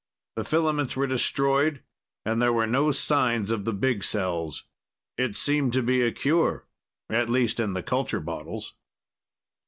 [0.35, 1.83] The filaments were destroyed,
[2.25, 4.63] and there were no signs of the big cells.
[5.15, 6.65] It seemed to be a cure,
[7.07, 8.73] at least in the culture bottles.